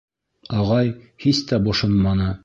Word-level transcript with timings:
Ағай 0.61 0.89
һис 1.25 1.41
тә 1.51 1.59
бошонманы: 1.67 2.31